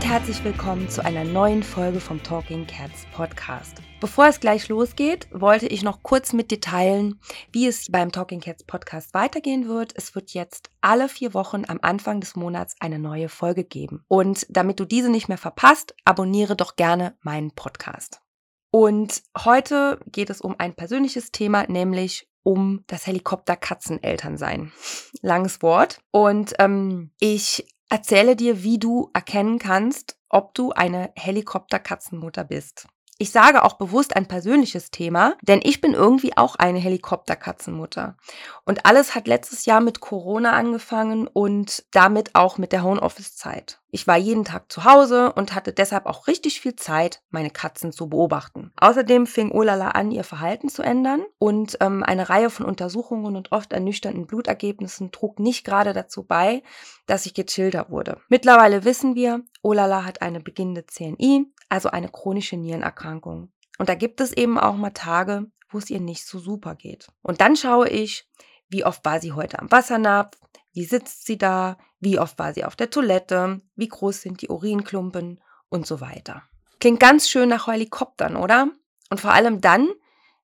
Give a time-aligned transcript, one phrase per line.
[0.00, 3.82] und herzlich willkommen zu einer neuen Folge vom Talking Cats Podcast.
[4.00, 7.12] Bevor es gleich losgeht, wollte ich noch kurz mit dir
[7.52, 9.92] wie es beim Talking Cats Podcast weitergehen wird.
[9.94, 14.02] Es wird jetzt alle vier Wochen am Anfang des Monats eine neue Folge geben.
[14.08, 18.22] Und damit du diese nicht mehr verpasst, abonniere doch gerne meinen Podcast.
[18.70, 24.72] Und heute geht es um ein persönliches Thema, nämlich um das Helikopter-Katzenelternsein.
[25.20, 26.00] Langes Wort.
[26.10, 32.86] Und ähm, ich erzähle dir, wie du erkennen kannst, ob du eine Helikopter-Katzenmutter bist.
[33.20, 38.16] Ich sage auch bewusst ein persönliches Thema, denn ich bin irgendwie auch eine Helikopterkatzenmutter.
[38.64, 43.78] Und alles hat letztes Jahr mit Corona angefangen und damit auch mit der Homeoffice-Zeit.
[43.90, 47.92] Ich war jeden Tag zu Hause und hatte deshalb auch richtig viel Zeit, meine Katzen
[47.92, 48.72] zu beobachten.
[48.80, 53.52] Außerdem fing Olala an, ihr Verhalten zu ändern und ähm, eine Reihe von Untersuchungen und
[53.52, 56.62] oft ernüchternden Blutergebnissen trug nicht gerade dazu bei,
[57.06, 58.18] dass ich gechillter wurde.
[58.28, 63.50] Mittlerweile wissen wir, Olala hat eine beginnende CNI, also eine chronische Nierenerkrankung.
[63.78, 67.08] Und da gibt es eben auch mal Tage, wo es ihr nicht so super geht.
[67.22, 68.28] Und dann schaue ich,
[68.68, 70.38] wie oft war sie heute am Wassernapf,
[70.72, 74.48] wie sitzt sie da, wie oft war sie auf der Toilette, wie groß sind die
[74.48, 76.42] Urinklumpen und so weiter.
[76.78, 78.68] Klingt ganz schön nach Helikoptern, oder?
[79.10, 79.88] Und vor allem dann,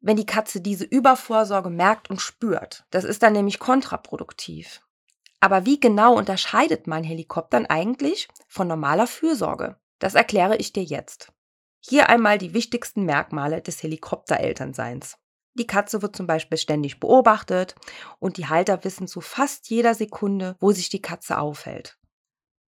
[0.00, 2.84] wenn die Katze diese Übervorsorge merkt und spürt.
[2.90, 4.82] Das ist dann nämlich kontraproduktiv.
[5.40, 9.76] Aber wie genau unterscheidet man Helikoptern eigentlich von normaler Fürsorge?
[9.98, 11.32] Das erkläre ich dir jetzt.
[11.80, 15.16] Hier einmal die wichtigsten Merkmale des Helikopterelternseins.
[15.54, 17.74] Die Katze wird zum Beispiel ständig beobachtet
[18.18, 21.98] und die Halter wissen zu fast jeder Sekunde, wo sich die Katze aufhält.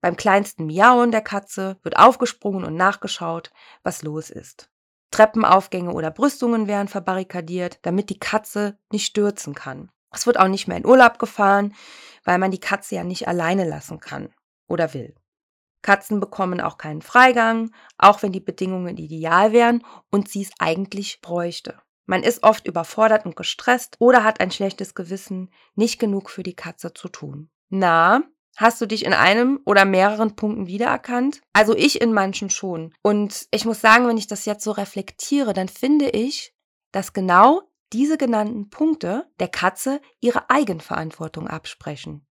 [0.00, 3.50] Beim kleinsten Miauen der Katze wird aufgesprungen und nachgeschaut,
[3.82, 4.70] was los ist.
[5.10, 9.90] Treppenaufgänge oder Brüstungen werden verbarrikadiert, damit die Katze nicht stürzen kann.
[10.12, 11.74] Es wird auch nicht mehr in Urlaub gefahren,
[12.24, 14.32] weil man die Katze ja nicht alleine lassen kann
[14.68, 15.14] oder will.
[15.82, 21.20] Katzen bekommen auch keinen Freigang, auch wenn die Bedingungen ideal wären und sie es eigentlich
[21.20, 21.80] bräuchte.
[22.06, 26.56] Man ist oft überfordert und gestresst oder hat ein schlechtes Gewissen, nicht genug für die
[26.56, 27.50] Katze zu tun.
[27.68, 28.22] Na,
[28.56, 31.42] hast du dich in einem oder mehreren Punkten wiedererkannt?
[31.52, 32.94] Also ich in manchen schon.
[33.02, 36.54] Und ich muss sagen, wenn ich das jetzt so reflektiere, dann finde ich,
[36.92, 37.62] dass genau
[37.92, 42.26] diese genannten Punkte der Katze ihre Eigenverantwortung absprechen.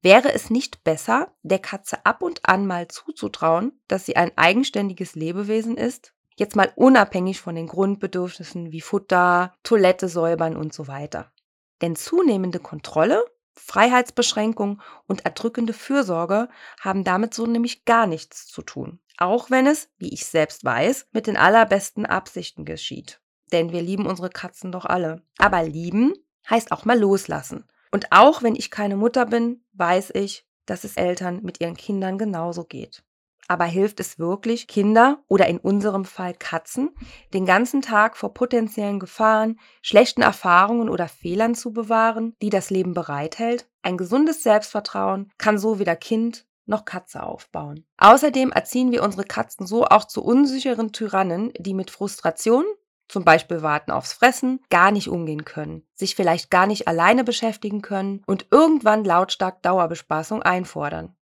[0.00, 5.16] Wäre es nicht besser, der Katze ab und an mal zuzutrauen, dass sie ein eigenständiges
[5.16, 6.14] Lebewesen ist?
[6.36, 11.32] Jetzt mal unabhängig von den Grundbedürfnissen wie Futter, Toilette säubern und so weiter.
[11.80, 16.48] Denn zunehmende Kontrolle, Freiheitsbeschränkung und erdrückende Fürsorge
[16.80, 19.00] haben damit so nämlich gar nichts zu tun.
[19.16, 23.20] Auch wenn es, wie ich selbst weiß, mit den allerbesten Absichten geschieht.
[23.50, 25.22] Denn wir lieben unsere Katzen doch alle.
[25.38, 26.14] Aber lieben
[26.48, 30.96] heißt auch mal loslassen und auch wenn ich keine Mutter bin, weiß ich, dass es
[30.96, 33.02] Eltern mit ihren Kindern genauso geht.
[33.50, 36.90] Aber hilft es wirklich, Kinder oder in unserem Fall Katzen
[37.32, 42.92] den ganzen Tag vor potenziellen Gefahren, schlechten Erfahrungen oder Fehlern zu bewahren, die das Leben
[42.92, 43.66] bereithält?
[43.80, 47.86] Ein gesundes Selbstvertrauen kann so weder Kind noch Katze aufbauen.
[47.96, 52.64] Außerdem erziehen wir unsere Katzen so auch zu unsicheren Tyrannen, die mit Frustration,
[53.08, 57.82] zum Beispiel warten aufs Fressen, gar nicht umgehen können, sich vielleicht gar nicht alleine beschäftigen
[57.82, 61.16] können und irgendwann lautstark Dauerbespaßung einfordern.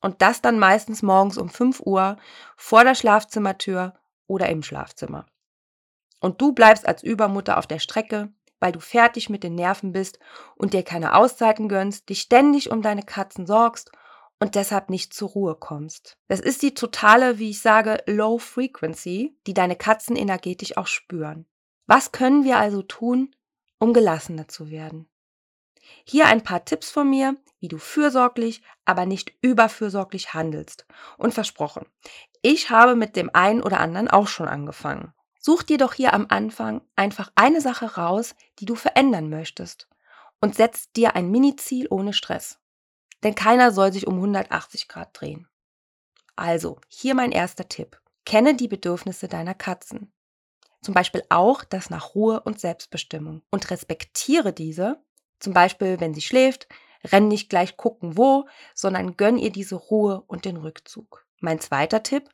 [0.00, 2.16] Und das dann meistens morgens um 5 Uhr
[2.56, 3.94] vor der Schlafzimmertür
[4.26, 5.26] oder im Schlafzimmer.
[6.20, 10.18] Und du bleibst als Übermutter auf der Strecke, weil du fertig mit den Nerven bist
[10.54, 13.90] und dir keine Auszeiten gönnst, dich ständig um deine Katzen sorgst
[14.42, 16.18] und deshalb nicht zur Ruhe kommst.
[16.26, 21.46] Das ist die totale, wie ich sage, Low Frequency, die deine Katzen energetisch auch spüren.
[21.86, 23.36] Was können wir also tun,
[23.78, 25.08] um gelassener zu werden?
[26.04, 30.86] Hier ein paar Tipps von mir, wie du fürsorglich, aber nicht überfürsorglich handelst.
[31.18, 31.86] Und versprochen,
[32.42, 35.12] ich habe mit dem einen oder anderen auch schon angefangen.
[35.38, 39.88] Such dir doch hier am Anfang einfach eine Sache raus, die du verändern möchtest
[40.40, 42.58] und setz dir ein Mini-Ziel ohne Stress.
[43.22, 45.48] Denn keiner soll sich um 180 Grad drehen.
[46.36, 48.00] Also, hier mein erster Tipp.
[48.24, 50.12] Kenne die Bedürfnisse deiner Katzen.
[50.80, 53.42] Zum Beispiel auch das nach Ruhe und Selbstbestimmung.
[53.50, 55.02] Und respektiere diese.
[55.38, 56.68] Zum Beispiel, wenn sie schläft,
[57.04, 61.26] renn nicht gleich gucken wo, sondern gönn ihr diese Ruhe und den Rückzug.
[61.40, 62.28] Mein zweiter Tipp.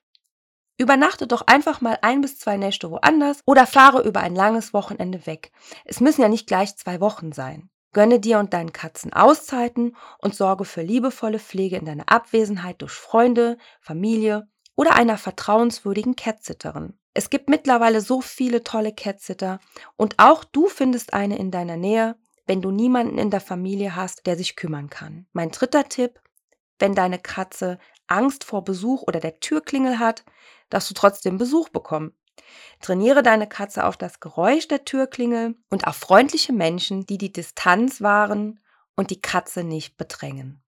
[0.78, 5.26] Übernachte doch einfach mal ein bis zwei Nächte woanders oder fahre über ein langes Wochenende
[5.26, 5.50] weg.
[5.84, 7.68] Es müssen ja nicht gleich zwei Wochen sein.
[7.98, 12.92] Gönne dir und deinen Katzen Auszeiten und sorge für liebevolle Pflege in deiner Abwesenheit durch
[12.92, 14.46] Freunde, Familie
[14.76, 16.96] oder einer vertrauenswürdigen Catsitterin.
[17.12, 19.58] Es gibt mittlerweile so viele tolle Catsitter
[19.96, 22.14] und auch du findest eine in deiner Nähe,
[22.46, 25.26] wenn du niemanden in der Familie hast, der sich kümmern kann.
[25.32, 26.20] Mein dritter Tipp,
[26.78, 30.24] wenn deine Katze Angst vor Besuch oder der Türklingel hat,
[30.70, 32.12] darfst du trotzdem Besuch bekommen.
[32.80, 38.00] Trainiere deine Katze auf das Geräusch der Türklingel und auf freundliche Menschen, die die Distanz
[38.00, 38.60] wahren
[38.96, 40.62] und die Katze nicht bedrängen.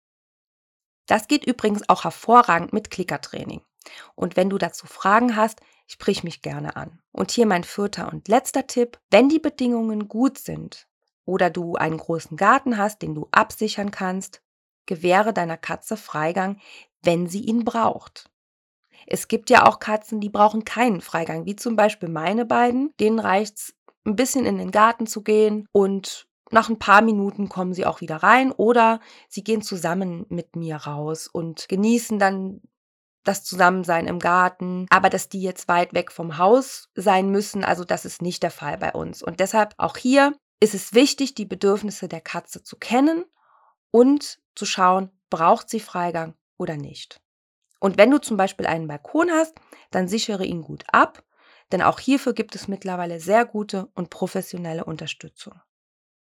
[1.06, 3.62] Das geht übrigens auch hervorragend mit Klickertraining.
[4.14, 7.00] Und wenn du dazu Fragen hast, sprich mich gerne an.
[7.12, 9.00] Und hier mein vierter und letzter Tipp.
[9.10, 10.86] Wenn die Bedingungen gut sind
[11.24, 14.42] oder du einen großen Garten hast, den du absichern kannst,
[14.86, 16.60] gewähre deiner Katze Freigang,
[17.02, 18.30] wenn sie ihn braucht.
[19.06, 22.92] Es gibt ja auch Katzen, die brauchen keinen Freigang, wie zum Beispiel meine beiden.
[22.98, 23.74] Denen reicht es,
[24.06, 28.00] ein bisschen in den Garten zu gehen und nach ein paar Minuten kommen sie auch
[28.00, 32.60] wieder rein oder sie gehen zusammen mit mir raus und genießen dann
[33.24, 37.84] das Zusammensein im Garten, aber dass die jetzt weit weg vom Haus sein müssen, also
[37.84, 39.22] das ist nicht der Fall bei uns.
[39.22, 43.24] Und deshalb auch hier ist es wichtig, die Bedürfnisse der Katze zu kennen
[43.90, 47.20] und zu schauen, braucht sie Freigang oder nicht.
[47.80, 49.54] Und wenn du zum Beispiel einen Balkon hast,
[49.90, 51.24] dann sichere ihn gut ab,
[51.72, 55.54] denn auch hierfür gibt es mittlerweile sehr gute und professionelle Unterstützung.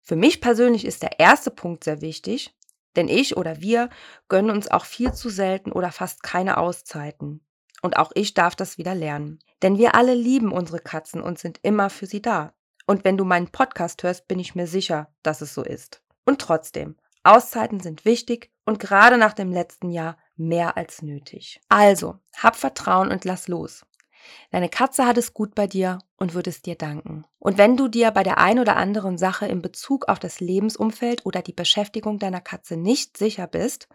[0.01, 2.55] Für mich persönlich ist der erste Punkt sehr wichtig,
[2.95, 3.89] denn ich oder wir
[4.27, 7.45] gönnen uns auch viel zu selten oder fast keine Auszeiten.
[7.81, 9.39] Und auch ich darf das wieder lernen.
[9.61, 12.53] Denn wir alle lieben unsere Katzen und sind immer für sie da.
[12.85, 16.01] Und wenn du meinen Podcast hörst, bin ich mir sicher, dass es so ist.
[16.25, 21.59] Und trotzdem, Auszeiten sind wichtig und gerade nach dem letzten Jahr mehr als nötig.
[21.69, 23.85] Also, hab Vertrauen und lass los.
[24.51, 27.25] Deine Katze hat es gut bei dir und wird es dir danken.
[27.39, 31.25] Und wenn du dir bei der ein oder anderen Sache in Bezug auf das Lebensumfeld
[31.25, 33.87] oder die Beschäftigung deiner Katze nicht sicher bist,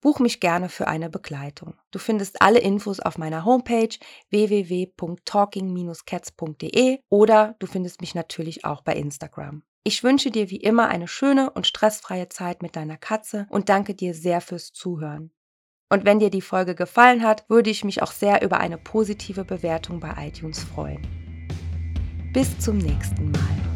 [0.00, 1.74] buch mich gerne für eine Begleitung.
[1.90, 3.96] Du findest alle Infos auf meiner Homepage
[4.30, 9.64] www.talking-cats.de oder du findest mich natürlich auch bei Instagram.
[9.86, 13.94] Ich wünsche dir wie immer eine schöne und stressfreie Zeit mit deiner Katze und danke
[13.94, 15.30] dir sehr fürs Zuhören.
[15.94, 19.44] Und wenn dir die Folge gefallen hat, würde ich mich auch sehr über eine positive
[19.44, 21.06] Bewertung bei iTunes freuen.
[22.32, 23.73] Bis zum nächsten Mal.